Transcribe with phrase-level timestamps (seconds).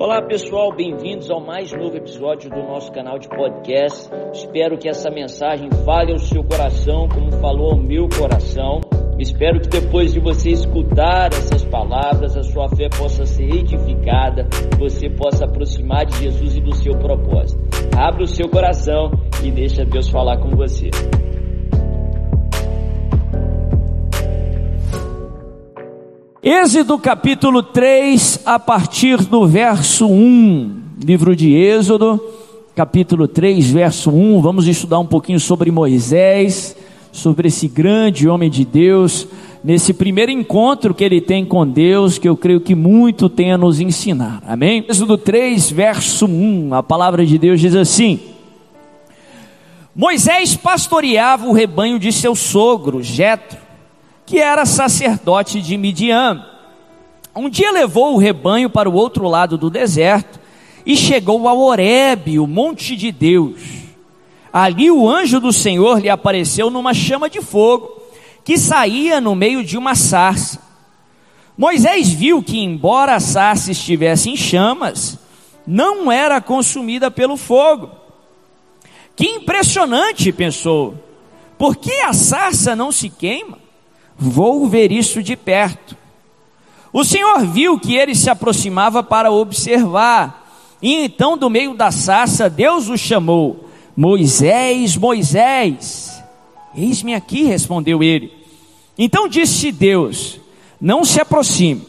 [0.00, 4.08] Olá pessoal, bem-vindos ao mais novo episódio do nosso canal de podcast.
[4.32, 8.80] Espero que essa mensagem fale ao seu coração, como falou ao meu coração.
[9.18, 14.46] Espero que depois de você escutar essas palavras, a sua fé possa ser edificada,
[14.78, 17.60] você possa aproximar de Jesus e do seu propósito.
[17.98, 19.10] Abra o seu coração
[19.42, 20.90] e deixa Deus falar com você.
[26.50, 30.76] Êxodo capítulo 3, a partir do verso 1.
[31.04, 32.18] Livro de Êxodo,
[32.74, 34.40] capítulo 3, verso 1.
[34.40, 36.74] Vamos estudar um pouquinho sobre Moisés,
[37.12, 39.28] sobre esse grande homem de Deus,
[39.62, 43.58] nesse primeiro encontro que ele tem com Deus, que eu creio que muito tem a
[43.58, 44.42] nos ensinar.
[44.48, 44.86] Amém?
[44.88, 46.72] Êxodo 3, verso 1.
[46.72, 48.20] A palavra de Deus diz assim:
[49.94, 53.67] Moisés pastoreava o rebanho de seu sogro, Jetro
[54.28, 56.44] que era sacerdote de Midian.
[57.34, 60.38] Um dia levou o rebanho para o outro lado do deserto
[60.84, 63.58] e chegou ao Horebe, o monte de Deus.
[64.52, 68.02] Ali o anjo do Senhor lhe apareceu numa chama de fogo
[68.44, 70.60] que saía no meio de uma sarça.
[71.56, 75.18] Moisés viu que, embora a sarça estivesse em chamas,
[75.66, 77.90] não era consumida pelo fogo.
[79.16, 81.02] Que impressionante, pensou.
[81.56, 83.67] Por que a sarça não se queima?
[84.18, 85.96] Vou ver isso de perto.
[86.92, 90.46] O Senhor viu que ele se aproximava para observar,
[90.82, 96.22] e então, do meio da sarça, Deus o chamou: Moisés, Moisés.
[96.74, 98.32] Eis-me aqui, respondeu ele.
[98.96, 100.40] Então disse Deus:
[100.80, 101.86] Não se aproxime,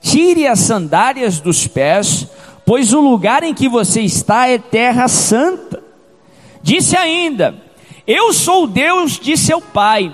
[0.00, 2.26] tire as sandálias dos pés,
[2.66, 5.82] pois o lugar em que você está é terra santa.
[6.62, 7.54] Disse ainda:
[8.06, 10.12] Eu sou Deus de seu pai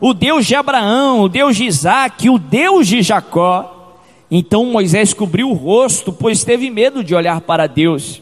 [0.00, 3.96] o Deus de Abraão, o Deus de Isaac, o Deus de Jacó.
[4.30, 8.20] Então Moisés cobriu o rosto, pois teve medo de olhar para Deus.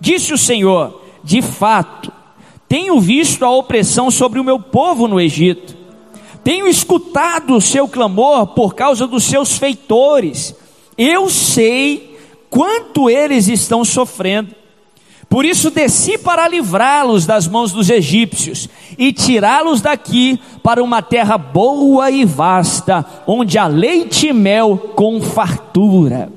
[0.00, 2.12] Disse o Senhor: De fato,
[2.68, 5.76] tenho visto a opressão sobre o meu povo no Egito.
[6.42, 10.54] Tenho escutado o seu clamor por causa dos seus feitores.
[10.96, 14.54] Eu sei quanto eles estão sofrendo.
[15.30, 18.68] Por isso desci para livrá-los das mãos dos egípcios
[18.98, 25.22] e tirá-los daqui para uma terra boa e vasta, onde há leite e mel com
[25.22, 26.32] fartura.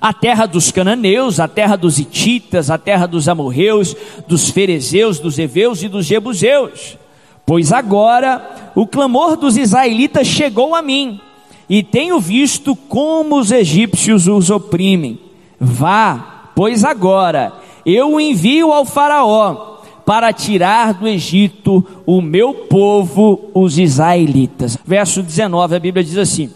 [0.00, 3.96] A terra dos cananeus, a terra dos ititas, a terra dos amorreus,
[4.28, 6.96] dos ferezeus, dos heveus e dos jebuseus.
[7.44, 11.20] Pois agora o clamor dos israelitas chegou a mim,
[11.68, 15.18] e tenho visto como os egípcios os oprimem.
[15.58, 23.50] Vá, pois agora eu o envio ao Faraó para tirar do Egito o meu povo,
[23.54, 24.76] os israelitas.
[24.84, 26.50] Verso 19, a Bíblia diz assim: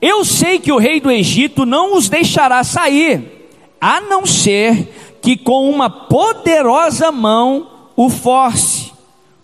[0.00, 3.48] Eu sei que o rei do Egito não os deixará sair,
[3.80, 8.92] a não ser que com uma poderosa mão o force.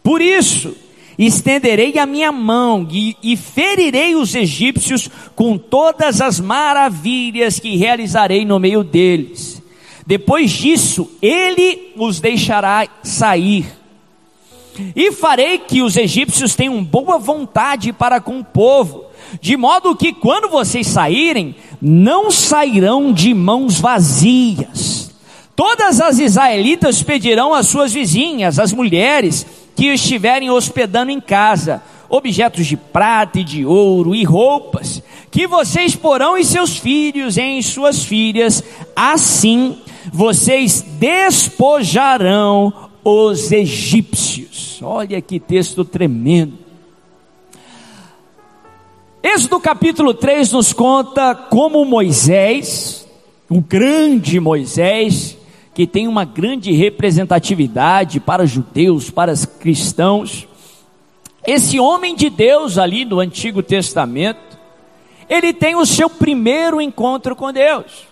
[0.02, 0.74] Por isso,
[1.18, 8.44] estenderei a minha mão e, e, ferirei os egípcios com todas as maravilhas que realizarei
[8.44, 9.57] no meio deles.
[10.08, 13.66] Depois disso, ele os deixará sair.
[14.96, 19.04] E farei que os egípcios tenham boa vontade para com o povo,
[19.38, 25.14] de modo que quando vocês saírem, não sairão de mãos vazias.
[25.54, 32.66] Todas as israelitas pedirão às suas vizinhas, as mulheres que estiverem hospedando em casa, objetos
[32.66, 37.60] de prata e de ouro e roupas, que vocês porão em seus filhos e em
[37.60, 38.64] suas filhas,
[38.96, 39.76] assim
[40.12, 42.72] vocês despojarão
[43.04, 44.80] os egípcios.
[44.82, 46.58] Olha que texto tremendo.
[49.22, 53.06] Êxodo capítulo 3 nos conta como Moisés,
[53.48, 55.36] o grande Moisés,
[55.74, 60.48] que tem uma grande representatividade para judeus, para os cristãos,
[61.46, 64.58] esse homem de Deus ali do Antigo Testamento,
[65.28, 68.07] ele tem o seu primeiro encontro com Deus.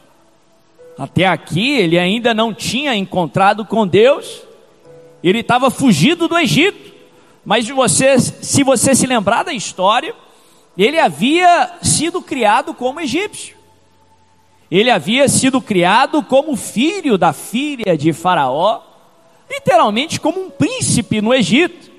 [0.99, 4.43] Até aqui ele ainda não tinha encontrado com Deus,
[5.23, 6.95] ele estava fugido do Egito.
[7.45, 10.15] Mas você, se você se lembrar da história,
[10.77, 13.57] ele havia sido criado como egípcio.
[14.71, 18.81] Ele havia sido criado como filho da filha de Faraó,
[19.49, 21.93] literalmente como um príncipe no Egito.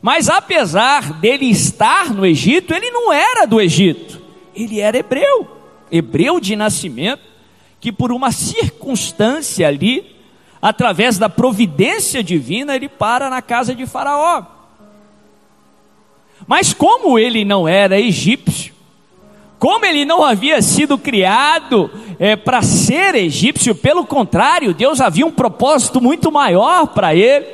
[0.00, 4.22] Mas apesar dele estar no Egito, ele não era do Egito,
[4.54, 5.46] ele era hebreu,
[5.90, 7.35] hebreu de nascimento
[7.80, 10.16] que por uma circunstância ali,
[10.60, 14.44] através da providência divina, ele para na casa de Faraó.
[16.46, 18.74] Mas como ele não era egípcio,
[19.58, 25.30] Como ele não havia sido criado é, para ser egípcio, pelo contrário, Deus havia um
[25.30, 27.46] propósito muito maior para ele.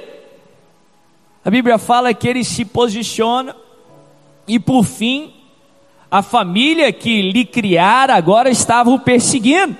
[1.44, 3.54] A Bíblia fala que ele se posiciona
[4.48, 5.32] e por fim
[6.10, 9.76] a família que lhe criara agora estava o perseguindo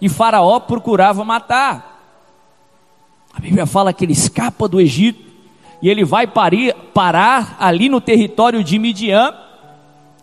[0.00, 1.94] e Faraó procurava matar.
[3.32, 5.24] A Bíblia fala que ele escapa do Egito
[5.82, 9.34] e ele vai parir, parar ali no território de Midian,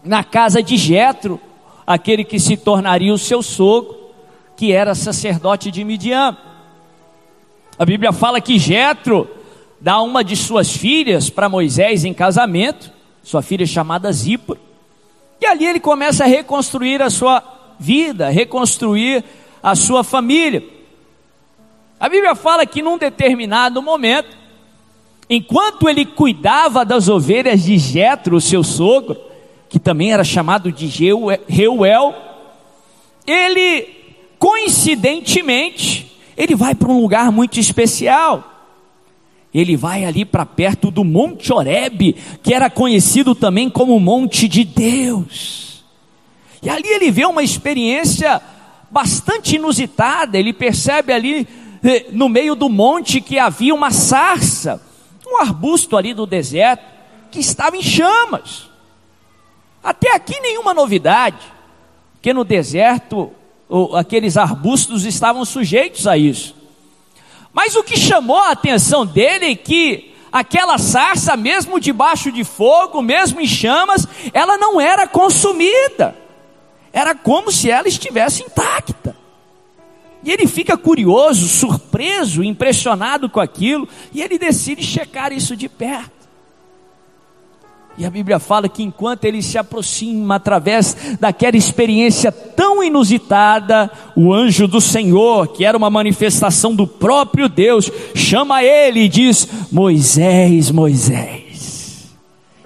[0.04, 1.40] na casa de Jetro,
[1.86, 3.96] aquele que se tornaria o seu sogro,
[4.56, 6.38] que era sacerdote de Midian.
[7.78, 9.28] A Bíblia fala que Jetro
[9.80, 12.92] dá uma de suas filhas para Moisés em casamento,
[13.24, 14.60] sua filha chamada Zípora.
[15.40, 17.44] E ali ele começa a reconstruir a sua
[17.80, 19.24] vida, reconstruir
[19.62, 20.64] a sua família.
[22.00, 24.36] A Bíblia fala que num determinado momento,
[25.30, 29.18] enquanto ele cuidava das ovelhas de Jetro, seu sogro,
[29.70, 30.88] que também era chamado de
[31.48, 32.16] Reuel,
[33.26, 34.02] ele
[34.42, 38.48] coincidentemente, ele vai para um lugar muito especial.
[39.54, 44.64] Ele vai ali para perto do Monte Oreb, que era conhecido também como Monte de
[44.64, 45.84] Deus.
[46.64, 48.42] E ali ele vê uma experiência
[48.92, 50.38] bastante inusitada.
[50.38, 51.48] Ele percebe ali
[51.84, 54.82] eh, no meio do monte que havia uma sarça,
[55.26, 56.84] um arbusto ali do deserto,
[57.32, 58.70] que estava em chamas.
[59.84, 61.40] Até aqui nenhuma novidade,
[62.14, 63.32] porque no deserto
[63.98, 66.54] aqueles arbustos estavam sujeitos a isso.
[67.54, 73.02] Mas o que chamou a atenção dele é que aquela sarça, mesmo debaixo de fogo,
[73.02, 76.16] mesmo em chamas, ela não era consumida.
[76.94, 79.16] Era como se ela estivesse intacta.
[80.24, 86.22] E ele fica curioso, surpreso, impressionado com aquilo, e ele decide checar isso de perto.
[87.98, 94.34] E a Bíblia fala que enquanto ele se aproxima através daquela experiência tão inusitada, o
[94.34, 100.72] anjo do Senhor, que era uma manifestação do próprio Deus, chama ele e diz: Moisés,
[100.72, 102.12] Moisés.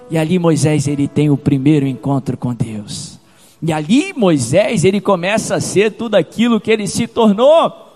[0.08, 3.15] E ali Moisés ele tem o primeiro encontro com Deus.
[3.62, 7.86] E ali Moisés, ele começa a ser tudo aquilo que ele se tornou.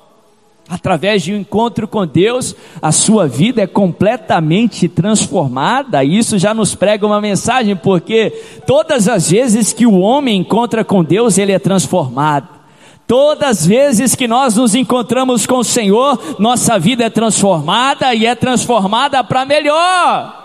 [0.68, 6.04] Através de um encontro com Deus, a sua vida é completamente transformada.
[6.04, 8.30] Isso já nos prega uma mensagem, porque
[8.66, 12.48] todas as vezes que o homem encontra com Deus, ele é transformado.
[13.04, 18.24] Todas as vezes que nós nos encontramos com o Senhor, nossa vida é transformada e
[18.24, 20.39] é transformada para melhor.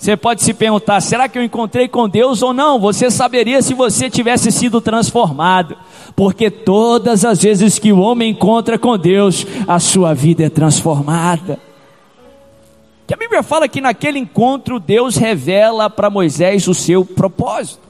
[0.00, 2.80] Você pode se perguntar: será que eu encontrei com Deus ou não?
[2.80, 5.76] Você saberia se você tivesse sido transformado,
[6.16, 11.60] porque todas as vezes que o homem encontra com Deus, a sua vida é transformada.
[13.06, 17.86] Que a Bíblia fala que naquele encontro Deus revela para Moisés o seu propósito.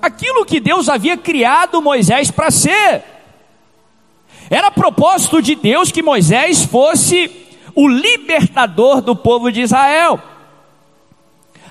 [0.00, 3.04] Aquilo que Deus havia criado Moisés para ser.
[4.48, 7.49] Era propósito de Deus que Moisés fosse
[7.80, 10.20] o libertador do povo de Israel.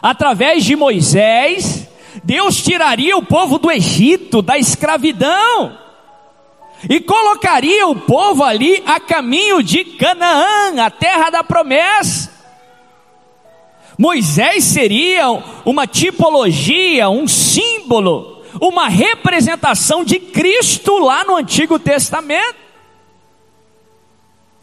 [0.02, 1.88] Através de Moisés,
[2.24, 5.78] Deus tiraria o povo do Egito, da escravidão,
[6.90, 12.32] e colocaria o povo ali a caminho de Canaã, a terra da promessa.
[13.96, 15.28] Moisés seria
[15.64, 22.69] uma tipologia, um símbolo, uma representação de Cristo lá no Antigo Testamento.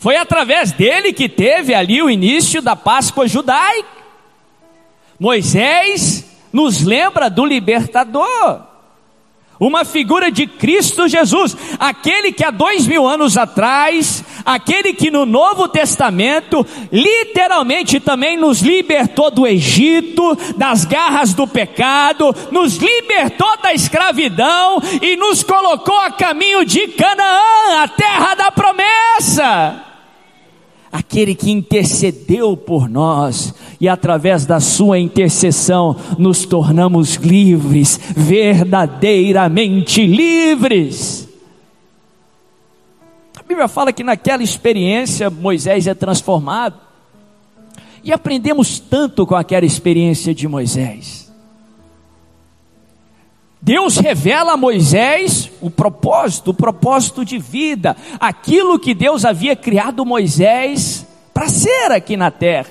[0.07, 3.89] Foi através dele que teve ali o início da Páscoa judaica.
[5.19, 8.61] Moisés nos lembra do libertador,
[9.59, 15.27] uma figura de Cristo Jesus, aquele que há dois mil anos atrás, aquele que no
[15.27, 23.75] Novo Testamento, literalmente também nos libertou do Egito, das garras do pecado, nos libertou da
[23.75, 29.83] escravidão e nos colocou a caminho de Canaã, a terra da promessa
[30.97, 41.29] aquele que intercedeu por nós, e através da sua intercessão nos tornamos livres, verdadeiramente livres.
[43.39, 46.81] A Bíblia fala que naquela experiência Moisés é transformado,
[48.03, 51.26] e aprendemos tanto com aquela experiência de Moisés.
[53.67, 60.07] Deus revela a Moisés o propósito, o propósito de vida, aquilo que Deus havia criado
[60.07, 61.05] Moisés
[61.35, 62.71] para ser aqui na terra.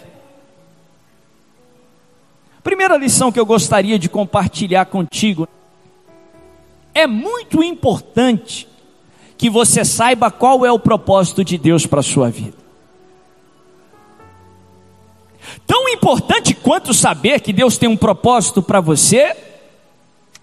[2.63, 5.49] Primeira lição que eu gostaria de compartilhar contigo
[6.93, 8.65] é muito importante
[9.37, 12.55] que você saiba qual é o propósito de Deus para a sua vida.
[15.67, 19.54] Tão importante quanto saber que Deus tem um propósito para você,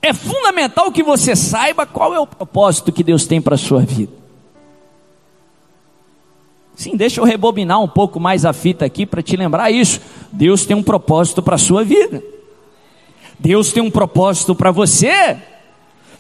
[0.03, 3.83] É fundamental que você saiba qual é o propósito que Deus tem para a sua
[3.83, 4.13] vida.
[6.75, 10.01] Sim, deixa eu rebobinar um pouco mais a fita aqui para te lembrar isso.
[10.33, 12.21] Deus tem um propósito para a sua vida.
[13.39, 15.39] Deus tem um propósito para você.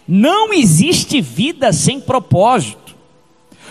[0.06, 2.94] Não existe vida sem propósito.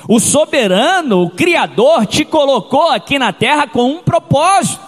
[0.10, 4.82] O soberano, o Criador, te colocou aqui na terra com um propósito.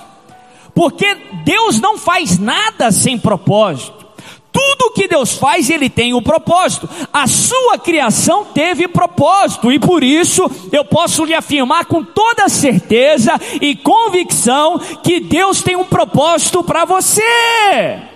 [0.73, 1.15] Porque
[1.45, 4.02] Deus não faz nada sem propósito.
[4.83, 6.89] Tudo que Deus faz, Ele tem um propósito.
[7.11, 13.39] A sua criação teve propósito, e por isso eu posso lhe afirmar com toda certeza
[13.61, 18.12] e convicção que Deus tem um propósito para você.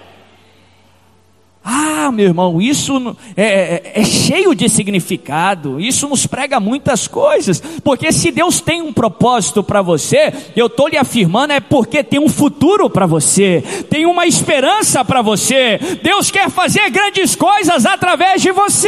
[1.69, 7.62] Ah, meu irmão, isso é, é, é, cheio de significado, isso nos prega muitas coisas,
[7.83, 12.21] porque se Deus tem um propósito para você, eu estou lhe afirmando, é porque tem
[12.21, 18.41] um futuro para você, tem uma esperança para você, Deus quer fazer grandes coisas através
[18.41, 18.88] de você.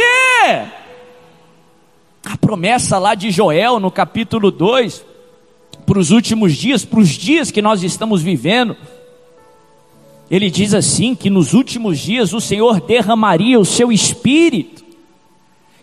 [2.24, 5.04] A promessa lá de Joel, no capítulo 2,
[5.84, 8.74] para os últimos dias, para os dias que nós estamos vivendo,
[10.30, 14.84] ele diz assim: que nos últimos dias o Senhor derramaria o seu espírito,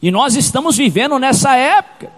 [0.02, 2.10] e nós estamos vivendo nessa época,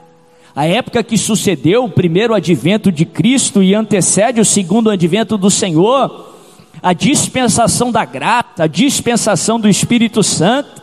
[0.56, 5.50] a época que sucedeu o primeiro advento de Cristo e antecede o segundo advento do
[5.50, 6.36] Senhor,
[6.84, 10.80] a dispensação da graça, a dispensação do Espírito Santo.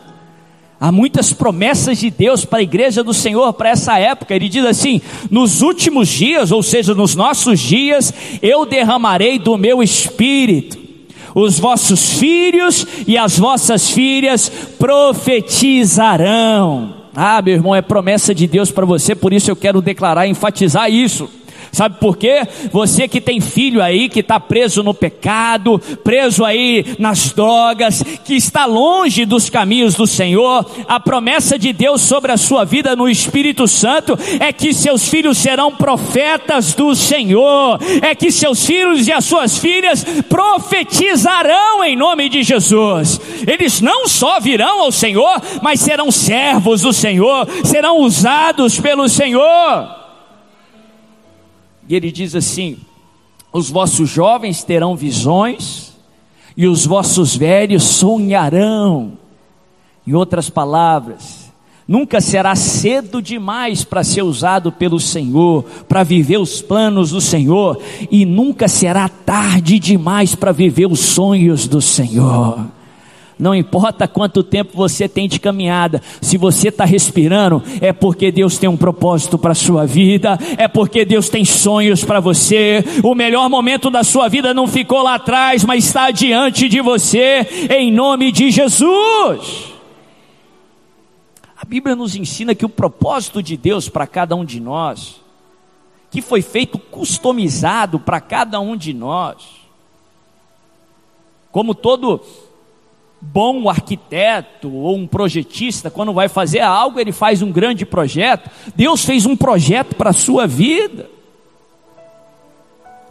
[0.79, 4.35] Há muitas promessas de Deus para a igreja do Senhor para essa época.
[4.35, 9.81] Ele diz assim: nos últimos dias, ou seja, nos nossos dias, eu derramarei do meu
[9.81, 10.86] espírito
[11.39, 16.95] os vossos filhos e as vossas filhas profetizarão.
[17.15, 20.89] Ah, meu irmão, é promessa de Deus para você, por isso eu quero declarar, enfatizar
[20.89, 21.29] isso.
[21.71, 22.41] Sabe por quê?
[22.71, 28.35] Você que tem filho aí, que está preso no pecado, preso aí nas drogas, que
[28.35, 33.09] está longe dos caminhos do Senhor, a promessa de Deus sobre a sua vida no
[33.09, 39.11] Espírito Santo é que seus filhos serão profetas do Senhor, é que seus filhos e
[39.11, 43.19] as suas filhas profetizarão em nome de Jesus.
[43.45, 50.06] Eles não só virão ao Senhor, mas serão servos do Senhor, serão usados pelo Senhor.
[51.87, 52.77] E ele diz assim:
[53.51, 55.93] os vossos jovens terão visões,
[56.55, 59.13] e os vossos velhos sonharão.
[60.05, 61.51] Em outras palavras,
[61.87, 67.81] nunca será cedo demais para ser usado pelo Senhor, para viver os planos do Senhor,
[68.09, 72.76] e nunca será tarde demais para viver os sonhos do Senhor.
[73.39, 78.57] Não importa quanto tempo você tem de caminhada, se você está respirando, é porque Deus
[78.57, 82.83] tem um propósito para a sua vida, é porque Deus tem sonhos para você.
[83.03, 87.47] O melhor momento da sua vida não ficou lá atrás, mas está diante de você,
[87.69, 89.73] em nome de Jesus.
[91.55, 95.21] A Bíblia nos ensina que o propósito de Deus para cada um de nós,
[96.09, 99.43] que foi feito customizado para cada um de nós,
[101.51, 102.21] como todo
[103.19, 108.49] bom arquiteto ou um projetista, quando vai fazer algo, ele faz um grande projeto.
[108.75, 111.09] Deus fez um projeto para a sua vida.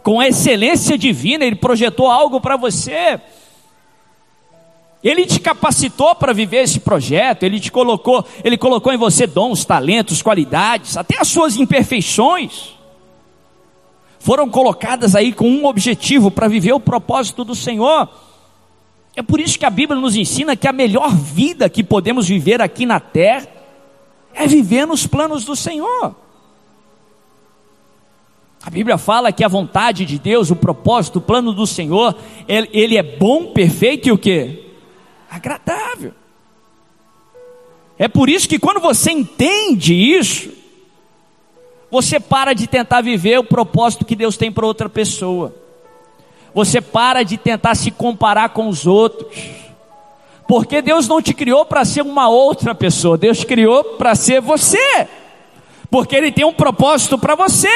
[0.03, 3.19] Com excelência divina, ele projetou algo para você.
[5.03, 9.63] Ele te capacitou para viver esse projeto, ele te colocou, ele colocou em você dons,
[9.63, 12.73] talentos, qualidades, até as suas imperfeições.
[14.19, 18.09] Foram colocadas aí com um objetivo para viver o propósito do Senhor.
[19.17, 22.61] É por isso que a Bíblia nos ensina que a melhor vida que podemos viver
[22.61, 23.47] aqui na terra
[24.31, 26.15] é viver nos planos do Senhor.
[28.61, 32.15] A Bíblia fala que a vontade de Deus, o propósito, o plano do Senhor,
[32.47, 34.69] ele, ele é bom, perfeito e o que?
[35.31, 36.13] Agradável.
[37.97, 40.51] É por isso que quando você entende isso,
[41.89, 45.55] você para de tentar viver o propósito que Deus tem para outra pessoa.
[46.57, 49.31] Você para de tentar se comparar com os outros.
[50.47, 55.07] Porque Deus não te criou para ser uma outra pessoa, Deus criou para ser você.
[55.91, 57.69] Porque Ele tem um propósito para você.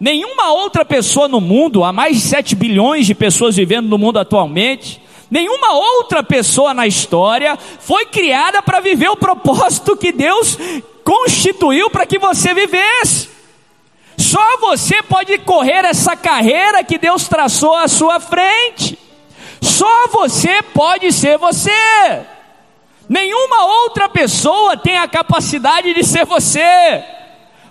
[0.00, 4.18] Nenhuma outra pessoa no mundo, há mais de 7 bilhões de pessoas vivendo no mundo
[4.18, 10.56] atualmente, nenhuma outra pessoa na história foi criada para viver o propósito que Deus
[11.04, 13.39] constituiu para que você vivesse.
[14.30, 18.96] Só você pode correr essa carreira que Deus traçou à sua frente.
[19.60, 21.72] Só você pode ser você.
[23.08, 27.04] Nenhuma outra pessoa tem a capacidade de ser você.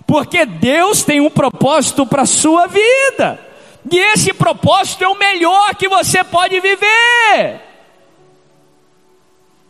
[0.06, 3.40] Porque Deus tem um propósito para a sua vida.
[3.90, 7.58] E esse propósito é o melhor que você pode viver.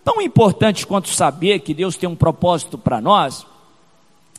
[0.04, 3.46] Tão importante quanto saber que Deus tem um propósito para nós,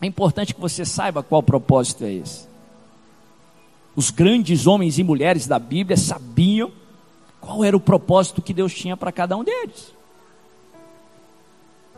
[0.02, 2.50] é importante que você saiba qual propósito é esse.
[3.96, 6.72] Os grandes homens e mulheres da Bíblia sabiam
[7.40, 9.94] qual era o propósito que Deus tinha para cada um deles.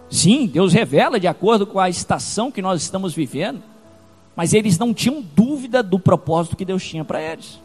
[0.09, 3.63] Sim, Deus revela de acordo com a estação que nós estamos vivendo,
[4.35, 7.59] mas eles não tinham dúvida do propósito que Deus tinha para eles.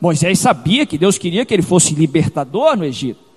[0.00, 3.29] Moisés sabia que Deus queria que ele fosse libertador no Egito.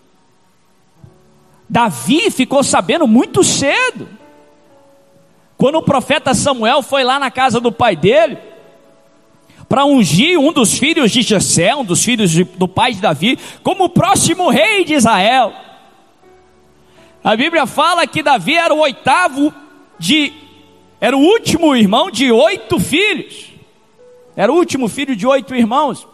[1.74, 4.08] Davi ficou sabendo muito cedo.
[5.58, 8.38] Quando o profeta Samuel foi lá na casa do pai dele,
[9.68, 13.40] para ungir um dos filhos de Jessé, um dos filhos de, do pai de Davi,
[13.64, 15.52] como o próximo rei de Israel.
[17.24, 19.52] A Bíblia fala que Davi era o oitavo
[19.98, 20.32] de,
[21.02, 23.48] era o último irmão de oito filhos.
[24.36, 26.06] Era o último filho de oito irmãos.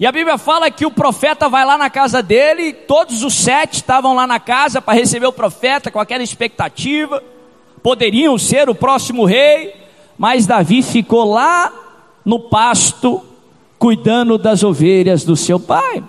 [0.00, 3.74] E a Bíblia fala que o profeta vai lá na casa dele, todos os sete
[3.74, 7.22] estavam lá na casa para receber o profeta com aquela expectativa,
[7.82, 9.74] poderiam ser o próximo rei,
[10.16, 11.70] mas Davi ficou lá
[12.24, 13.22] no pasto,
[13.78, 16.02] cuidando das ovelhas do seu pai.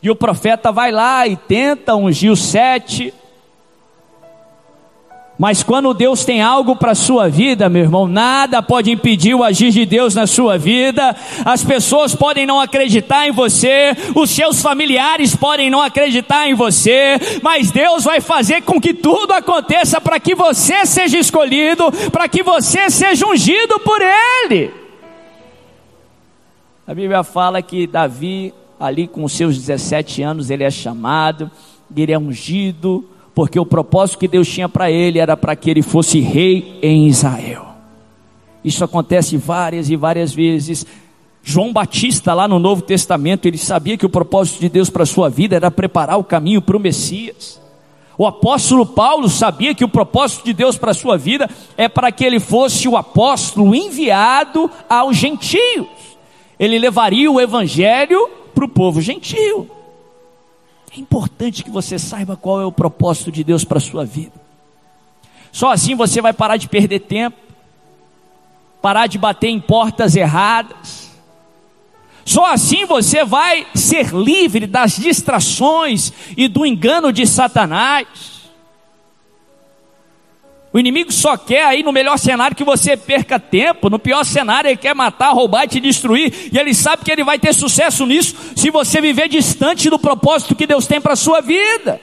[0.00, 3.12] E o profeta vai lá e tenta ungir os sete,
[5.40, 9.42] mas quando Deus tem algo para a sua vida, meu irmão, nada pode impedir o
[9.42, 11.16] agir de Deus na sua vida.
[11.46, 17.18] As pessoas podem não acreditar em você, os seus familiares podem não acreditar em você,
[17.42, 22.42] mas Deus vai fazer com que tudo aconteça para que você seja escolhido, para que
[22.42, 24.70] você seja ungido por Ele.
[26.86, 31.50] A Bíblia fala que Davi, ali com seus 17 anos, ele é chamado,
[31.96, 35.82] ele é ungido porque o propósito que Deus tinha para ele era para que ele
[35.82, 37.66] fosse rei em Israel.
[38.64, 40.86] Isso acontece várias e várias vezes.
[41.42, 45.06] João Batista, lá no Novo Testamento, ele sabia que o propósito de Deus para a
[45.06, 47.60] sua vida era preparar o caminho para o Messias.
[48.18, 52.12] O apóstolo Paulo sabia que o propósito de Deus para a sua vida é para
[52.12, 55.86] que ele fosse o apóstolo enviado aos gentios.
[56.58, 59.66] Ele levaria o evangelho para o povo gentio.
[60.94, 64.32] É importante que você saiba qual é o propósito de Deus para a sua vida.
[65.52, 67.36] Só assim você vai parar de perder tempo,
[68.82, 71.10] parar de bater em portas erradas.
[72.24, 78.39] Só assim você vai ser livre das distrações e do engano de Satanás.
[80.72, 84.68] O inimigo só quer aí no melhor cenário que você perca tempo, no pior cenário
[84.68, 88.06] ele quer matar, roubar e te destruir, e ele sabe que ele vai ter sucesso
[88.06, 92.00] nisso se você viver distante do propósito que Deus tem para a sua vida.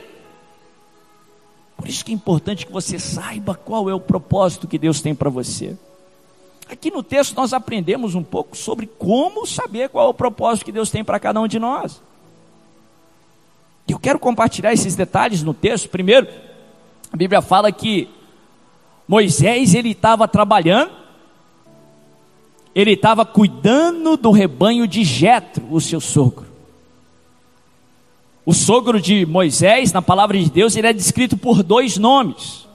[1.78, 5.16] Por isso que é importante que você saiba qual é o propósito que Deus tem
[5.16, 5.78] para você.
[6.70, 10.72] Aqui no texto nós aprendemos um pouco sobre como saber qual é o propósito que
[10.74, 12.02] Deus tem para cada um de nós.
[13.88, 15.88] Eu quero compartilhar esses detalhes no texto.
[15.88, 16.28] Primeiro,
[17.10, 18.10] a Bíblia fala que
[19.08, 20.92] Moisés ele estava trabalhando,
[22.76, 26.46] ele estava cuidando do rebanho de Jetro, o seu sogro.
[28.46, 32.68] O sogro de Moisés, na palavra de Deus, ele é descrito por dois nomes.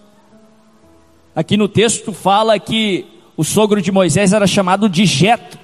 [1.35, 5.59] Aqui no texto fala que o sogro de Moisés era chamado de Jetro.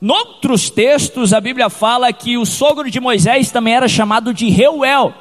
[0.00, 5.14] Noutros textos a Bíblia fala que o sogro de Moisés também era chamado de Reuel.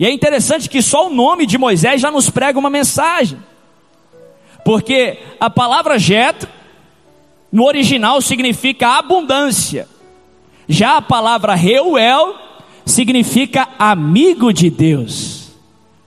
[0.00, 3.38] E é interessante que só o nome de Moisés já nos prega uma mensagem.
[4.64, 6.48] Porque a palavra Jetro
[7.52, 9.86] no original significa abundância.
[10.66, 12.34] Já a palavra Reuel
[12.86, 15.50] significa amigo de Deus.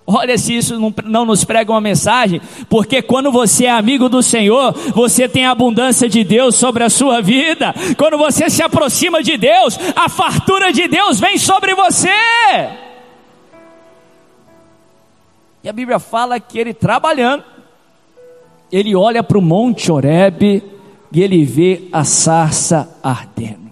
[0.08, 4.23] Olha se isso não, não, nos prega uma mensagem, porque quando você é amigo do
[4.23, 7.75] Senhor, você tem a abundância de Deus sobre a sua vida.
[7.95, 12.10] Quando você se aproxima de Deus, a fartura de Deus vem sobre você.
[15.63, 17.43] E a Bíblia fala que ele trabalhando,
[18.69, 20.62] ele olha para o Monte Horebe
[21.12, 23.71] e ele vê a sarça ardendo.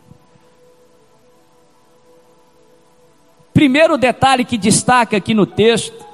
[3.53, 6.05] Primeiro detalhe que destaca aqui no texto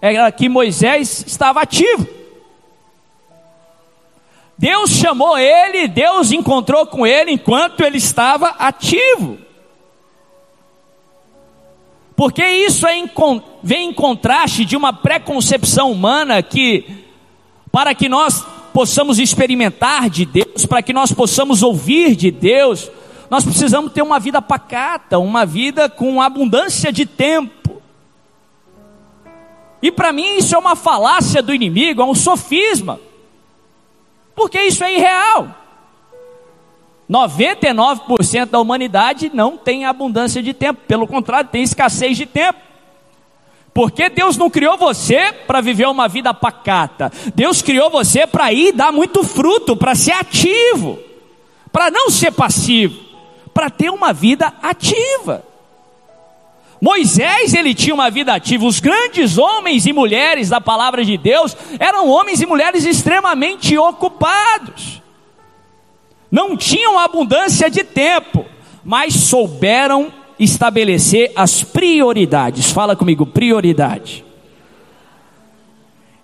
[0.00, 2.06] é que Moisés estava ativo.
[4.58, 9.38] Deus chamou ele, Deus encontrou com ele enquanto ele estava ativo.
[12.14, 13.02] Porque isso é,
[13.62, 16.84] vem em contraste de uma preconcepção humana que,
[17.70, 22.90] para que nós possamos experimentar de Deus, para que nós possamos ouvir de Deus,
[23.30, 27.82] nós precisamos ter uma vida pacata, uma vida com abundância de tempo.
[29.80, 33.00] E para mim isso é uma falácia do inimigo, é um sofisma,
[34.34, 35.61] porque isso é irreal.
[37.10, 42.58] 99% da humanidade não tem abundância de tempo, pelo contrário, tem escassez de tempo.
[43.74, 47.10] Porque Deus não criou você para viver uma vida pacata.
[47.34, 50.98] Deus criou você para ir dar muito fruto, para ser ativo,
[51.72, 53.00] para não ser passivo,
[53.54, 55.44] para ter uma vida ativa.
[56.80, 58.66] Moisés, ele tinha uma vida ativa.
[58.66, 65.01] Os grandes homens e mulheres da palavra de Deus eram homens e mulheres extremamente ocupados.
[66.32, 68.46] Não tinham abundância de tempo,
[68.82, 72.72] mas souberam estabelecer as prioridades.
[72.72, 74.24] Fala comigo, prioridade.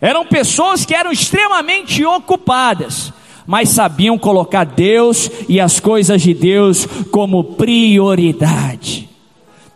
[0.01, 3.13] Eram pessoas que eram extremamente ocupadas,
[3.47, 9.11] mas sabiam colocar Deus e as coisas de Deus como prioridade.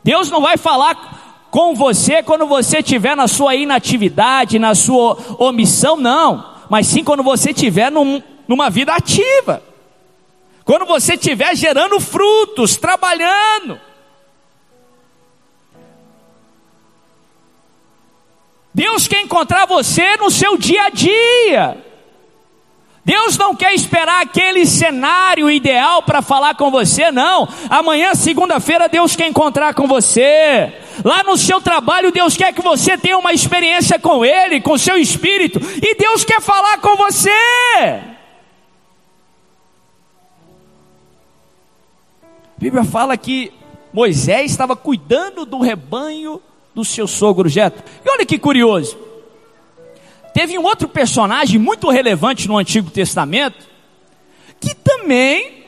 [0.02, 5.98] Deus não vai falar com você quando você estiver na sua inatividade, na sua omissão,
[5.98, 9.62] não, mas sim quando você estiver num, numa vida ativa,
[10.64, 13.80] quando você estiver gerando frutos, trabalhando.
[18.74, 21.92] Deus quer encontrar você no seu dia a dia.
[23.04, 27.48] Deus não quer esperar aquele cenário ideal para falar com você, não.
[27.68, 30.72] Amanhã, segunda-feira, Deus quer encontrar com você.
[31.04, 34.96] Lá no seu trabalho, Deus quer que você tenha uma experiência com Ele, com seu
[34.96, 38.11] espírito, e Deus quer falar com você.
[42.62, 43.52] Bíblia fala que
[43.92, 46.40] Moisés estava cuidando do rebanho
[46.72, 47.82] do seu sogro Jetro.
[48.04, 48.96] E olha que curioso.
[50.32, 53.66] Teve um outro personagem muito relevante no Antigo Testamento
[54.60, 55.64] que também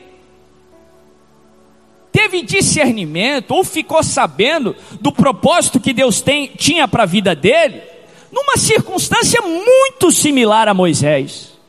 [2.13, 7.83] teve discernimento ou ficou sabendo do propósito que Deus tem, tinha para a vida dele,
[8.31, 11.59] numa circunstância muito similar a Moisés.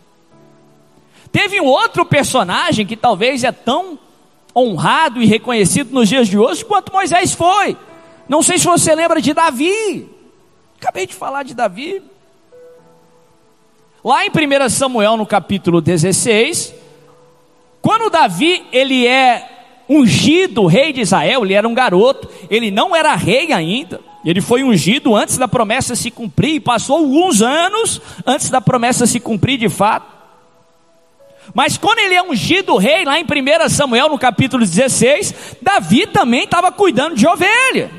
[1.32, 3.98] Teve um outro personagem que talvez é tão
[4.56, 7.76] honrado e reconhecido nos dias de hoje quanto Moisés foi.
[8.28, 10.08] Não sei se você lembra de Davi.
[10.80, 12.02] Acabei de falar de Davi.
[14.02, 16.74] Lá em 1 Samuel, no capítulo 16,
[17.82, 19.48] quando Davi ele é
[19.88, 24.00] ungido rei de Israel, ele era um garoto, ele não era rei ainda.
[24.24, 29.06] Ele foi ungido antes da promessa se cumprir e passou alguns anos antes da promessa
[29.06, 30.15] se cumprir de fato.
[31.54, 36.44] Mas quando ele é ungido rei, lá em 1 Samuel, no capítulo 16, Davi também
[36.44, 37.90] estava cuidando de ovelha.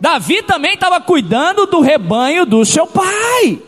[0.00, 3.60] Davi também estava cuidando do rebanho do seu pai.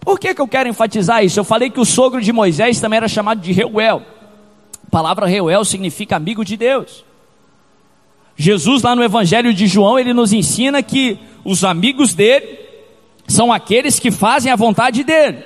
[0.00, 1.38] Por que, que eu quero enfatizar isso?
[1.38, 4.02] Eu falei que o sogro de Moisés também era chamado de Reuel.
[4.86, 7.04] A palavra Reuel significa amigo de Deus.
[8.36, 12.58] Jesus, lá no Evangelho de João, ele nos ensina que os amigos dele
[13.26, 15.42] são aqueles que fazem a vontade dele.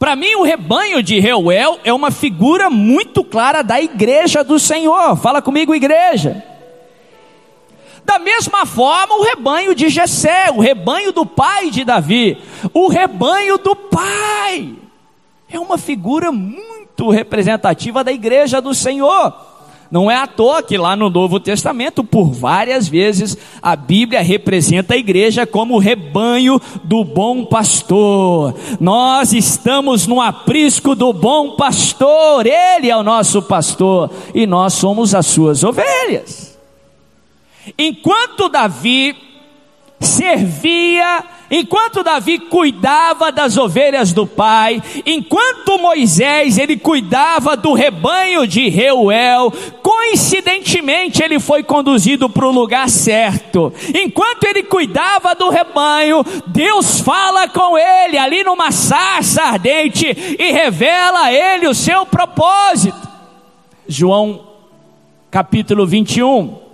[0.00, 5.14] Para mim, o rebanho de Reuel é uma figura muito clara da igreja do Senhor.
[5.18, 6.42] Fala comigo, igreja.
[8.02, 12.38] Da mesma forma, o rebanho de Jessé, o rebanho do pai de Davi,
[12.72, 14.74] o rebanho do pai.
[15.50, 19.49] É uma figura muito representativa da igreja do Senhor.
[19.90, 24.94] Não é à toa que lá no Novo Testamento, por várias vezes, a Bíblia representa
[24.94, 28.54] a igreja como o rebanho do bom pastor.
[28.78, 35.12] Nós estamos no aprisco do bom pastor, ele é o nosso pastor e nós somos
[35.12, 36.56] as suas ovelhas.
[37.76, 39.16] Enquanto Davi
[39.98, 48.68] servia Enquanto Davi cuidava das ovelhas do pai, enquanto Moisés ele cuidava do rebanho de
[48.68, 53.72] Reuel, coincidentemente ele foi conduzido para o lugar certo.
[53.92, 60.06] Enquanto ele cuidava do rebanho, Deus fala com ele ali numa sarça ardente
[60.38, 63.08] e revela a ele o seu propósito.
[63.88, 64.46] João
[65.32, 66.69] capítulo 21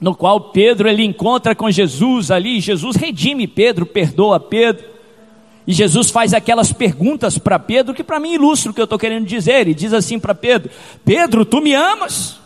[0.00, 4.84] no qual Pedro ele encontra com Jesus ali, Jesus redime Pedro, perdoa Pedro.
[5.66, 8.98] E Jesus faz aquelas perguntas para Pedro que para mim ilustra o que eu estou
[8.98, 9.62] querendo dizer.
[9.62, 10.70] Ele diz assim para Pedro:
[11.04, 12.38] Pedro, tu me amas?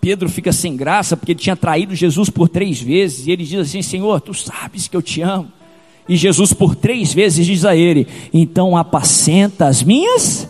[0.00, 3.26] Pedro fica sem graça porque ele tinha traído Jesus por três vezes.
[3.26, 5.50] E ele diz assim: Senhor, tu sabes que eu te amo.
[6.08, 10.48] E Jesus por três vezes diz a ele: Então apacenta as minhas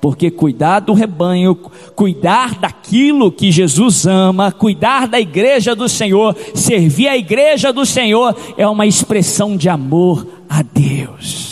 [0.00, 1.54] porque cuidar do rebanho,
[1.94, 8.34] cuidar daquilo que Jesus ama, cuidar da igreja do Senhor, servir a igreja do Senhor,
[8.56, 11.49] é uma expressão de amor a Deus.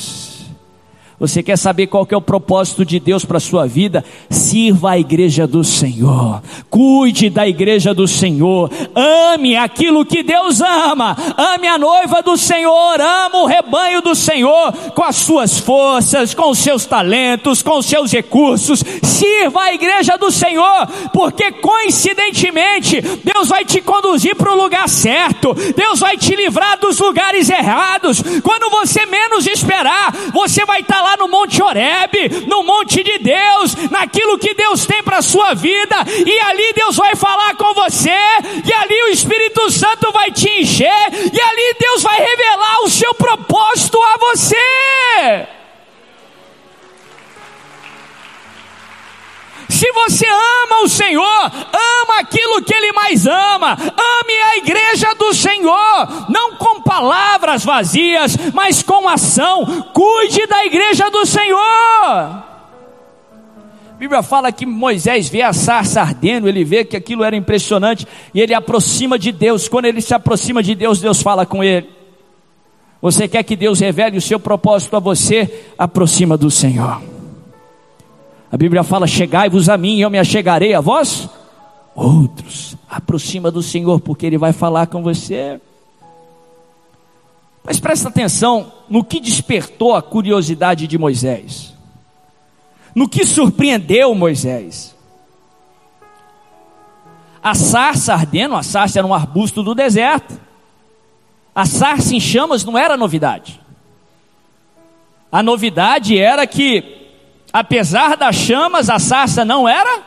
[1.20, 4.04] Você quer saber qual que é o propósito de Deus para a sua vida?
[4.30, 6.40] Sirva a igreja do Senhor.
[6.70, 8.70] Cuide da igreja do Senhor.
[8.94, 11.16] Ame aquilo que Deus ama.
[11.36, 13.00] Ame a noiva do Senhor.
[13.00, 17.86] Ama o rebanho do Senhor com as suas forças, com os seus talentos, com os
[17.86, 18.84] seus recursos.
[19.02, 25.52] Sirva a igreja do Senhor, porque coincidentemente Deus vai te conduzir para o lugar certo.
[25.74, 28.22] Deus vai te livrar dos lugares errados.
[28.44, 33.18] Quando você menos esperar, você vai estar lá lá no Monte Horebe, no monte de
[33.18, 37.72] Deus, naquilo que Deus tem para a sua vida, e ali Deus vai falar com
[37.72, 38.10] você,
[38.64, 43.14] e ali o Espírito Santo vai te encher, e ali Deus vai revelar o seu
[43.14, 45.57] propósito a você.
[49.68, 55.34] Se você ama o Senhor, ama aquilo que Ele mais ama, ame a igreja do
[55.34, 61.58] Senhor, não com palavras vazias, mas com ação, cuide da igreja do Senhor.
[61.58, 62.44] A
[63.98, 68.40] Bíblia fala que Moisés vê a sarça ardendo, ele vê que aquilo era impressionante, e
[68.40, 69.68] ele aproxima de Deus.
[69.68, 71.90] Quando ele se aproxima de Deus, Deus fala com ele.
[73.02, 75.66] Você quer que Deus revele o seu propósito a você?
[75.76, 77.17] Aproxima do Senhor.
[78.50, 81.28] A Bíblia fala: Chegai-vos a mim, eu me achegarei a vós.
[81.94, 85.60] Outros, aproxima do Senhor, porque Ele vai falar com você.
[87.64, 91.74] Mas presta atenção no que despertou a curiosidade de Moisés,
[92.94, 94.96] no que surpreendeu Moisés.
[97.42, 100.40] A sarça ardendo, a sarça era um arbusto do deserto,
[101.54, 103.60] a sarça em chamas não era novidade.
[105.30, 106.97] A novidade era que
[107.52, 110.02] apesar das chamas, a sarça não era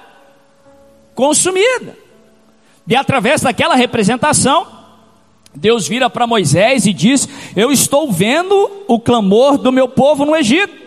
[1.15, 1.97] consumida.
[2.87, 4.67] E através daquela representação,
[5.53, 10.35] Deus vira para Moisés e diz: Eu estou vendo o clamor do meu povo no
[10.35, 10.81] Egito.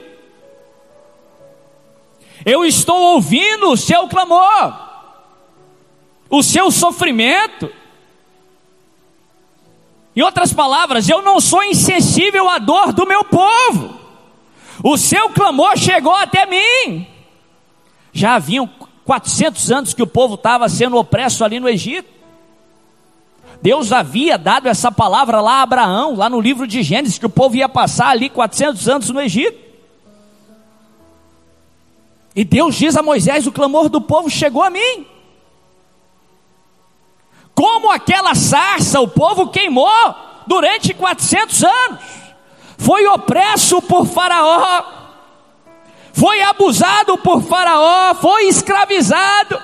[2.45, 4.75] Eu estou ouvindo o seu clamor,
[6.29, 7.71] o seu sofrimento.
[10.15, 14.04] Em outras palavras, eu não sou insensível à dor do meu povo.
[14.87, 17.07] O seu clamor chegou até mim.
[18.13, 18.69] Já haviam
[19.07, 22.13] 400 anos que o povo estava sendo opresso ali no Egito.
[23.63, 27.31] Deus havia dado essa palavra lá a Abraão, lá no livro de Gênesis, que o
[27.31, 29.59] povo ia passar ali 400 anos no Egito.
[32.37, 35.07] E Deus diz a Moisés: o clamor do povo chegou a mim.
[37.55, 40.15] Como aquela sarça o povo queimou
[40.47, 42.24] durante 400 anos
[42.85, 44.85] foi opresso por Faraó,
[46.13, 49.59] foi abusado por Faraó, foi escravizado.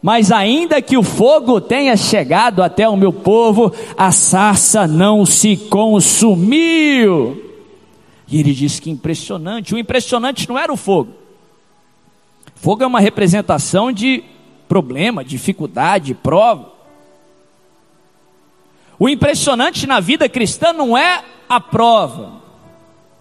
[0.00, 5.56] Mas ainda que o fogo tenha chegado até o meu povo, a sarça não se
[5.56, 7.42] consumiu.
[8.28, 9.74] E ele diz que impressionante.
[9.74, 11.14] O impressionante não era o fogo.
[12.54, 14.22] Fogo é uma representação de
[14.68, 16.73] problema, dificuldade, prova.
[18.98, 22.42] O impressionante na vida cristã não é a prova.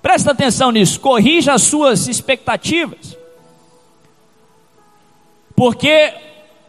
[0.02, 3.18] Presta atenção nisso, corrija as suas expectativas.
[5.56, 6.14] Porque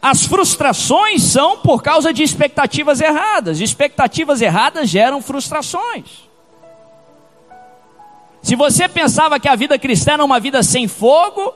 [0.01, 3.59] as frustrações são por causa de expectativas erradas.
[3.59, 6.25] Expectativas erradas geram frustrações.
[8.41, 11.53] Se você pensava que a vida cristã era uma vida sem fogo,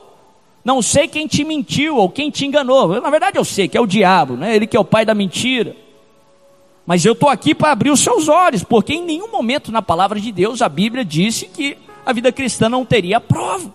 [0.64, 3.00] não sei quem te mentiu ou quem te enganou.
[3.00, 4.54] Na verdade eu sei que é o diabo, né?
[4.56, 5.76] Ele que é o pai da mentira.
[6.90, 10.18] Mas eu estou aqui para abrir os seus olhos, porque em nenhum momento na palavra
[10.18, 13.72] de Deus a Bíblia disse que a vida cristã não teria prova.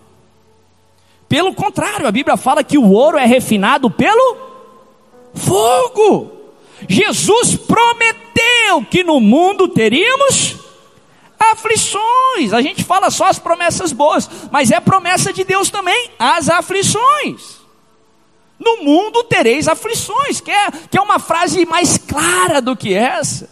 [1.26, 4.36] Pelo contrário, a Bíblia fala que o ouro é refinado pelo
[5.32, 6.30] fogo.
[6.86, 10.56] Jesus prometeu que no mundo teríamos
[11.40, 12.52] aflições.
[12.52, 17.55] A gente fala só as promessas boas, mas é promessa de Deus também as aflições.
[18.58, 23.48] No mundo tereis aflições, que é, que é uma frase mais clara do que essa.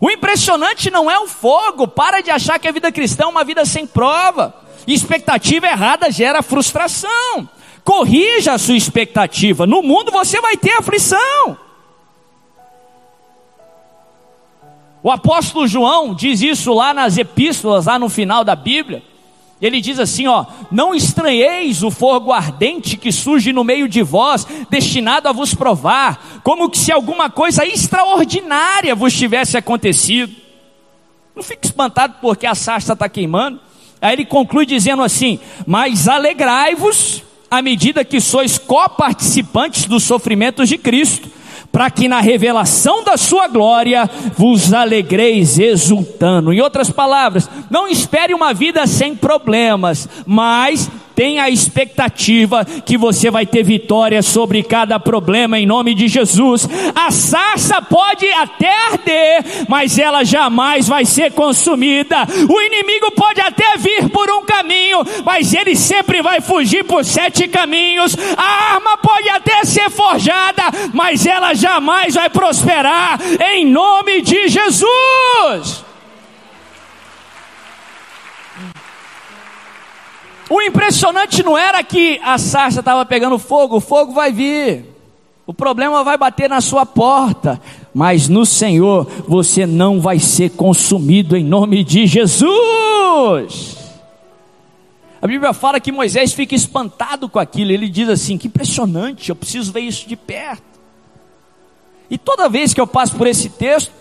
[0.00, 3.44] O impressionante não é o fogo, para de achar que a vida cristã é uma
[3.44, 4.54] vida sem prova.
[4.86, 7.48] Expectativa errada gera frustração.
[7.84, 9.66] Corrija a sua expectativa.
[9.66, 11.58] No mundo você vai ter aflição.
[15.02, 19.02] O apóstolo João diz isso lá nas epístolas, lá no final da Bíblia.
[19.60, 24.46] Ele diz assim, ó: Não estranheis o fogo ardente que surge no meio de vós,
[24.70, 30.34] destinado a vos provar, como que se alguma coisa extraordinária vos tivesse acontecido.
[31.36, 33.60] Não fique espantado porque a sarça está queimando.
[34.00, 40.78] Aí ele conclui dizendo assim: Mas alegrai-vos à medida que sois coparticipantes dos sofrimentos de
[40.78, 41.28] Cristo,
[41.72, 46.52] para que na revelação da sua glória vos alegreis exultando.
[46.52, 53.30] Em outras palavras, não espere uma vida sem problemas, mas tenha a expectativa que você
[53.30, 56.66] vai ter vitória sobre cada problema em nome de Jesus.
[56.94, 62.26] A sarça pode até arder, mas ela jamais vai ser consumida.
[62.48, 67.46] O inimigo pode até vir por um caminho, mas ele sempre vai fugir por sete
[67.48, 68.16] caminhos.
[68.34, 70.62] A arma pode até ser forjada,
[70.94, 73.20] mas ela jamais vai prosperar
[73.52, 75.89] em nome de Jesus.
[80.50, 84.84] O impressionante não era que a sarça estava pegando fogo, o fogo vai vir.
[85.46, 87.60] O problema vai bater na sua porta,
[87.94, 93.76] mas no Senhor você não vai ser consumido em nome de Jesus.
[95.22, 99.36] A Bíblia fala que Moisés fica espantado com aquilo, ele diz assim: que impressionante, eu
[99.36, 100.80] preciso ver isso de perto.
[102.10, 103.92] E toda vez que eu passo por esse texto,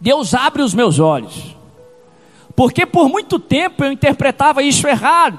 [0.00, 1.56] Deus abre os meus olhos.
[2.56, 5.38] Porque por muito tempo eu interpretava isso errado.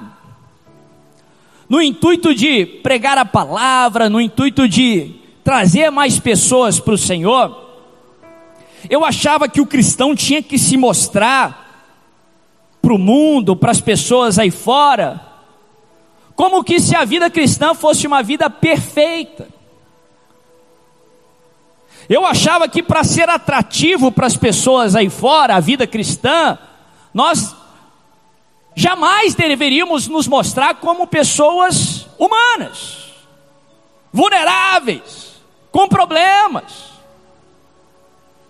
[1.68, 7.66] No intuito de pregar a palavra, no intuito de trazer mais pessoas para o Senhor,
[8.88, 11.66] eu achava que o cristão tinha que se mostrar
[12.80, 15.20] para o mundo, para as pessoas aí fora,
[16.36, 19.48] como que se a vida cristã fosse uma vida perfeita.
[22.08, 26.56] Eu achava que para ser atrativo para as pessoas aí fora, a vida cristã,
[27.16, 27.56] nós
[28.74, 33.06] jamais deveríamos nos mostrar como pessoas humanas,
[34.12, 35.40] vulneráveis,
[35.72, 36.90] com problemas.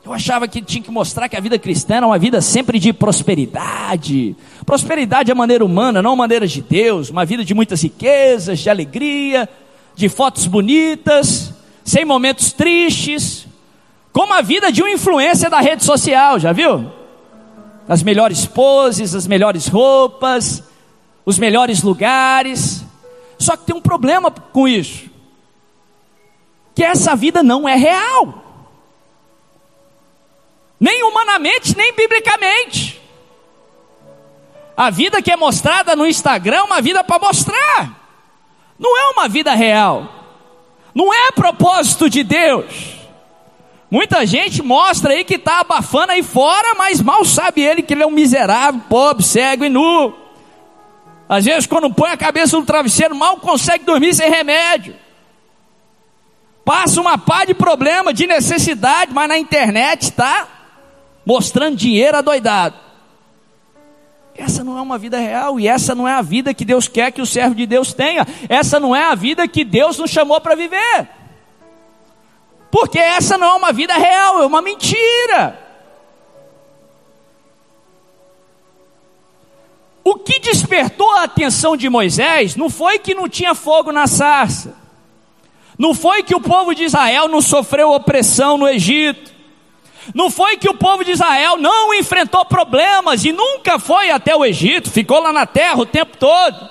[0.05, 2.93] Eu achava que tinha que mostrar que a vida cristã era uma vida sempre de
[2.93, 4.35] prosperidade.
[4.65, 7.09] Prosperidade é maneira humana, não maneira de Deus.
[7.09, 9.49] Uma vida de muitas riquezas, de alegria,
[9.95, 13.47] de fotos bonitas, sem momentos tristes.
[14.13, 16.96] Como a vida de uma influência da rede social, já viu?
[17.89, 20.63] As melhores poses, as melhores roupas,
[21.25, 22.85] os melhores lugares.
[23.39, 25.09] Só que tem um problema com isso.
[26.75, 28.43] Que essa vida não é real.
[30.79, 33.01] Nem humanamente, nem biblicamente.
[34.77, 38.07] A vida que é mostrada no Instagram é uma vida para mostrar.
[38.79, 40.13] Não é uma vida real.
[40.95, 42.97] Não é propósito de Deus.
[43.91, 48.03] Muita gente mostra aí que está abafando aí fora, mas mal sabe ele que ele
[48.03, 50.13] é um miserável, pobre, cego e nu.
[51.29, 54.95] Às vezes, quando põe a cabeça no travesseiro, mal consegue dormir sem remédio.
[56.65, 60.49] Passa uma pá de problema, de necessidade, mas na internet está
[61.25, 62.75] mostrando dinheiro adoidado.
[64.37, 67.11] Essa não é uma vida real e essa não é a vida que Deus quer
[67.11, 68.27] que o servo de Deus tenha.
[68.49, 71.09] Essa não é a vida que Deus nos chamou para viver.
[72.71, 75.67] Porque essa não é uma vida real, é uma mentira.
[80.05, 84.77] O que despertou a atenção de Moisés não foi que não tinha fogo na sarça,
[85.79, 89.35] não foi que o povo de Israel não sofreu opressão no Egito,
[90.15, 94.45] não foi que o povo de Israel não enfrentou problemas e nunca foi até o
[94.45, 96.71] Egito, ficou lá na terra o tempo todo.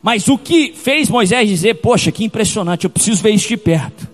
[0.00, 4.07] Mas o que fez Moisés dizer: Poxa, que impressionante, eu preciso ver isso de perto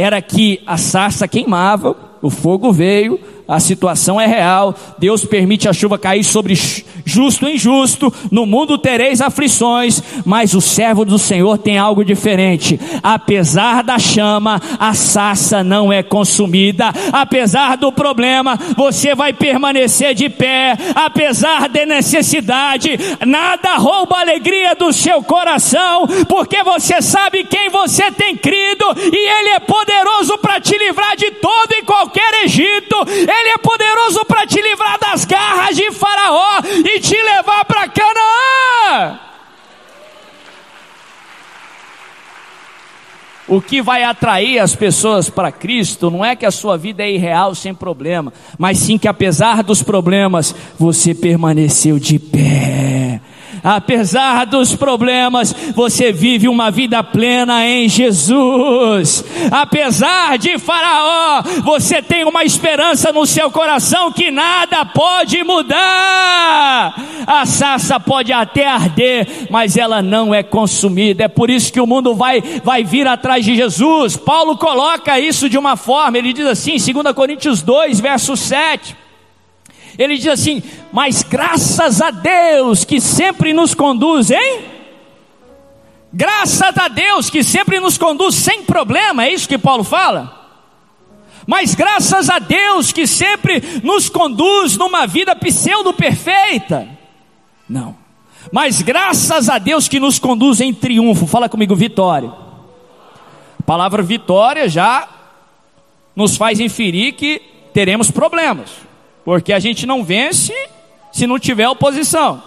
[0.00, 5.72] era que a sarça queimava, o fogo veio, a situação é real, Deus permite a
[5.72, 6.54] chuva cair sobre
[7.06, 12.78] justo e injusto, no mundo tereis aflições, mas o servo do Senhor tem algo diferente.
[13.02, 16.92] Apesar da chama, a sarça não é consumida.
[17.10, 20.76] Apesar do problema, você vai permanecer de pé.
[20.94, 28.10] Apesar da necessidade, nada rouba a alegria do seu coração, porque você sabe quem você
[28.12, 32.96] tem crido e Ele é poderoso para te livrar de todo e qualquer Egito.
[33.40, 39.20] Ele é poderoso para te livrar das garras de Faraó e te levar para Canaã.
[43.46, 47.10] O que vai atrair as pessoas para Cristo não é que a sua vida é
[47.10, 53.22] irreal sem problema, mas sim que apesar dos problemas, você permaneceu de pé
[53.62, 59.24] apesar dos problemas, você vive uma vida plena em Jesus.
[59.50, 66.94] Apesar de Faraó, você tem uma esperança no seu coração que nada pode mudar.
[67.26, 71.24] A sarça pode até arder, mas ela não é consumida.
[71.24, 74.16] É por isso que o mundo vai, vai vir atrás de Jesus.
[74.16, 79.07] Paulo coloca isso de uma forma, ele diz assim, 2 Coríntios 2, verso 7.
[79.98, 84.60] Ele diz assim: Mas graças a Deus que sempre nos conduz, hein?
[86.12, 90.38] Graças a Deus que sempre nos conduz sem problema, é isso que Paulo fala?
[91.46, 96.86] Mas graças a Deus que sempre nos conduz numa vida pseudo-perfeita.
[97.68, 97.96] Não.
[98.52, 101.26] Mas graças a Deus que nos conduz em triunfo.
[101.26, 102.30] Fala comigo, vitória.
[103.58, 105.08] A palavra vitória já
[106.14, 107.40] nos faz inferir que
[107.72, 108.87] teremos problemas.
[109.28, 110.54] Porque a gente não vence
[111.12, 112.42] se não tiver oposição.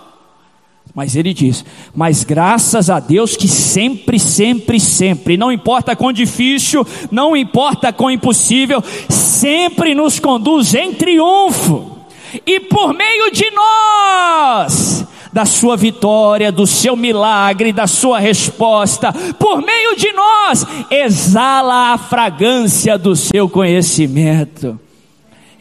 [0.95, 1.63] Mas ele diz:
[1.93, 8.09] Mas graças a Deus que sempre, sempre, sempre, não importa quão difícil, não importa quão
[8.09, 11.99] impossível, sempre nos conduz em triunfo,
[12.47, 19.61] e por meio de nós, da sua vitória, do seu milagre, da sua resposta, por
[19.61, 24.79] meio de nós, exala a fragrância do seu conhecimento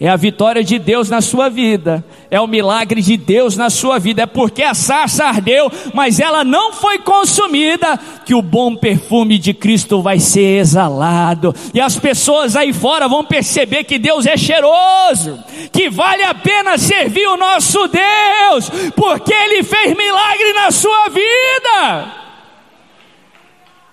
[0.00, 3.98] é a vitória de Deus na sua vida, é o milagre de Deus na sua
[3.98, 9.38] vida, é porque a sarça ardeu, mas ela não foi consumida, que o bom perfume
[9.38, 14.38] de Cristo vai ser exalado, e as pessoas aí fora vão perceber que Deus é
[14.38, 15.38] cheiroso,
[15.70, 22.14] que vale a pena servir o nosso Deus, porque Ele fez milagre na sua vida.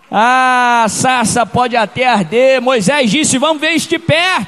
[0.10, 4.48] Ah, a sarça pode até arder, Moisés disse: Vamos ver este pé.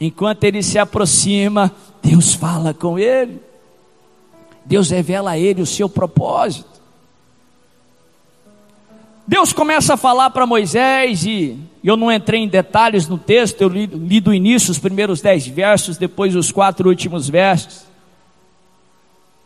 [0.00, 1.70] Enquanto ele se aproxima,
[2.02, 3.40] Deus fala com ele.
[4.64, 6.80] Deus revela a ele o seu propósito.
[9.26, 13.68] Deus começa a falar para Moisés, e eu não entrei em detalhes no texto, eu
[13.68, 17.84] li, li do início os primeiros dez versos, depois os quatro últimos versos.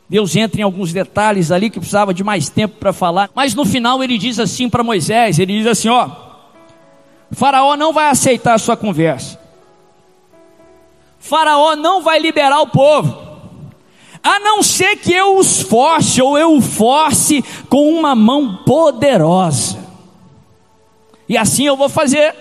[0.08, 3.64] Deus entra em alguns detalhes ali que precisava de mais tempo para falar, mas no
[3.66, 6.10] final ele diz assim para Moisés: ele diz assim, ó,
[7.32, 9.43] Faraó não vai aceitar a sua conversa.
[11.24, 13.18] Faraó não vai liberar o povo,
[14.22, 19.82] a não ser que eu os force ou eu o force com uma mão poderosa.
[21.26, 22.34] E assim eu vou fazer.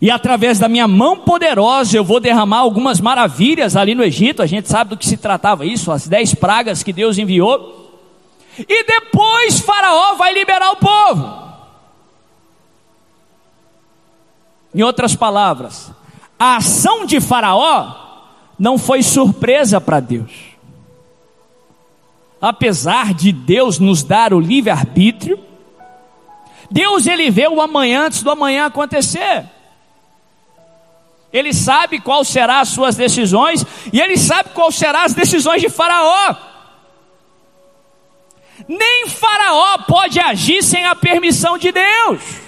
[0.00, 4.40] E através da minha mão poderosa eu vou derramar algumas maravilhas ali no Egito.
[4.40, 7.90] A gente sabe do que se tratava isso, as dez pragas que Deus enviou.
[8.56, 11.46] E depois Faraó vai liberar o povo.
[14.72, 15.90] Em outras palavras,
[16.38, 18.06] a ação de Faraó
[18.58, 20.32] não foi surpresa para Deus.
[22.40, 25.38] Apesar de Deus nos dar o livre-arbítrio,
[26.70, 29.44] Deus ele vê o amanhã antes do amanhã acontecer.
[31.32, 35.68] Ele sabe qual serão as suas decisões e ele sabe qual serão as decisões de
[35.68, 36.36] Faraó.
[38.68, 42.45] Nem Faraó pode agir sem a permissão de Deus.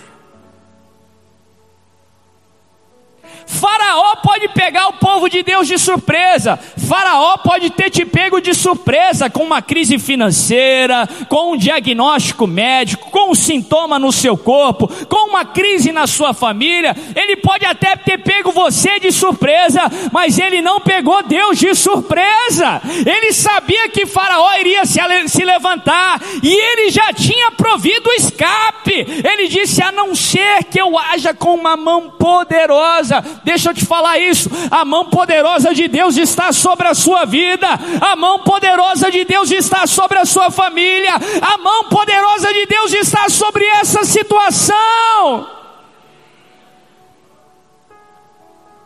[3.59, 6.59] Faraó pode pegar o povo de Deus de surpresa.
[6.89, 13.11] Faraó pode ter te pego de surpresa com uma crise financeira, com um diagnóstico médico,
[13.11, 16.97] com um sintoma no seu corpo, com uma crise na sua família.
[17.15, 19.83] Ele pode até ter pego você de surpresa,
[20.13, 22.81] mas ele não pegou Deus de surpresa.
[23.07, 29.07] Ele sabia que Faraó iria se, se levantar e ele já tinha provido o escape.
[29.25, 33.85] Ele disse: a não ser que eu haja com uma mão poderosa Deixa eu te
[33.85, 34.51] falar isso.
[34.71, 37.67] A mão poderosa de Deus está sobre a sua vida.
[38.01, 41.15] A mão poderosa de Deus está sobre a sua família.
[41.43, 45.51] A mão poderosa de Deus está sobre essa situação.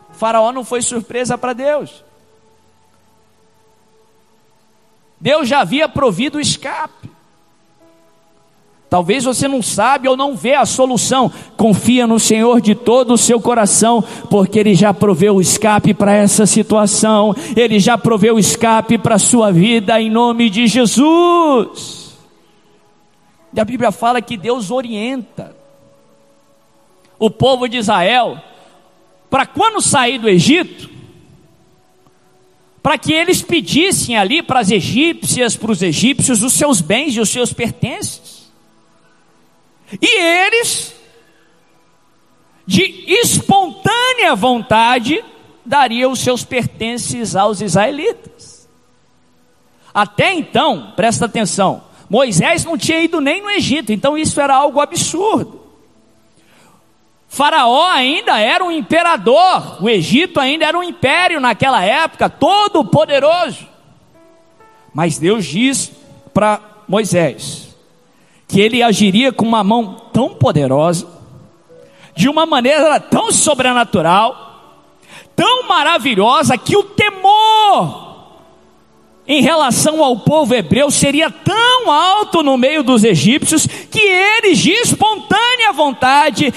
[0.09, 2.03] O faraó não foi surpresa para Deus.
[5.19, 7.02] Deus já havia provido o escape.
[8.93, 11.31] Talvez você não sabe ou não vê a solução.
[11.57, 16.13] Confia no Senhor de todo o seu coração, porque Ele já proveu o escape para
[16.13, 17.35] essa situação.
[17.55, 22.15] Ele já proveu o escape para a sua vida em nome de Jesus.
[23.51, 25.55] E a Bíblia fala que Deus orienta
[27.17, 28.37] o povo de Israel
[29.27, 30.87] para quando sair do Egito,
[32.83, 37.19] para que eles pedissem ali para as egípcias, para os egípcios, os seus bens e
[37.19, 38.32] os seus pertences.
[40.01, 40.95] E eles,
[42.65, 42.83] de
[43.21, 45.23] espontânea vontade,
[45.65, 48.67] dariam os seus pertences aos israelitas.
[49.93, 54.79] Até então, presta atenção, Moisés não tinha ido nem no Egito, então isso era algo
[54.79, 55.61] absurdo.
[57.27, 63.67] Faraó ainda era um imperador, o Egito ainda era um império naquela época, todo poderoso.
[64.93, 65.91] Mas Deus diz
[66.31, 67.62] para Moisés:
[68.53, 71.07] que ele agiria com uma mão tão poderosa,
[72.15, 74.85] de uma maneira tão sobrenatural,
[75.35, 78.13] tão maravilhosa, que o temor
[79.27, 84.69] em relação ao povo hebreu seria tão alto no meio dos egípcios que eles, de
[84.69, 86.53] espontânea vontade,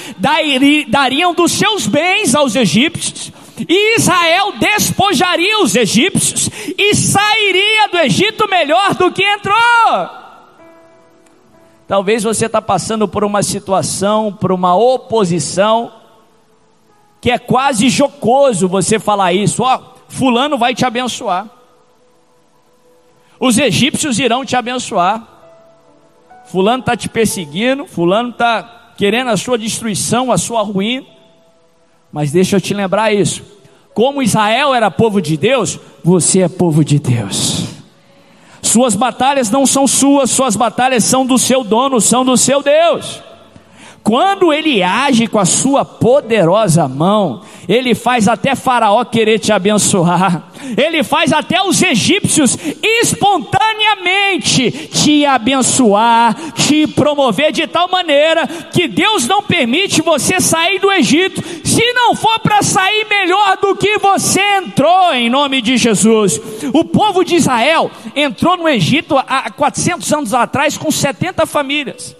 [0.88, 3.32] dariam dos seus bens aos egípcios.
[3.66, 10.25] E Israel despojaria os egípcios e sairia do Egito melhor do que entrou.
[11.86, 15.92] Talvez você está passando por uma situação, por uma oposição,
[17.20, 19.62] que é quase jocoso você falar isso.
[19.62, 21.48] Ó, fulano vai te abençoar.
[23.38, 25.26] Os egípcios irão te abençoar.
[26.46, 31.06] Fulano está te perseguindo, fulano está querendo a sua destruição, a sua ruína.
[32.12, 33.42] Mas deixa eu te lembrar isso.
[33.92, 37.55] Como Israel era povo de Deus, você é povo de Deus.
[38.62, 43.22] Suas batalhas não são suas, suas batalhas são do seu dono, são do seu Deus.
[44.06, 50.44] Quando ele age com a sua poderosa mão, ele faz até Faraó querer te abençoar,
[50.76, 59.26] ele faz até os egípcios espontaneamente te abençoar, te promover de tal maneira que Deus
[59.26, 64.40] não permite você sair do Egito, se não for para sair melhor do que você
[64.58, 66.40] entrou, em nome de Jesus.
[66.72, 72.14] O povo de Israel entrou no Egito há 400 anos atrás com 70 famílias.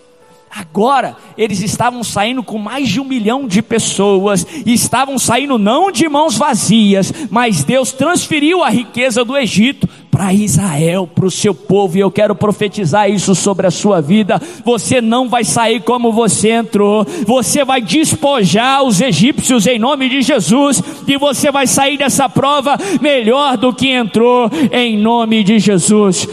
[0.59, 5.93] Agora, eles estavam saindo com mais de um milhão de pessoas, e estavam saindo não
[5.93, 11.55] de mãos vazias, mas Deus transferiu a riqueza do Egito para Israel, para o seu
[11.55, 14.41] povo, e eu quero profetizar isso sobre a sua vida.
[14.65, 20.23] Você não vai sair como você entrou, você vai despojar os egípcios em nome de
[20.23, 26.25] Jesus, e você vai sair dessa prova melhor do que entrou, em nome de Jesus.